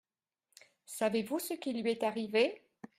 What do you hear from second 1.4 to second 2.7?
qui lui est arrivé?